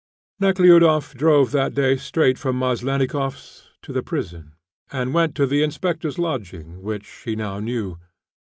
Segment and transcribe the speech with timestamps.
[0.39, 4.55] Nekhludoff drove that day straight from Maslennikoff's to the prison,
[4.91, 7.99] and went to the inspector's lodging, which he now knew.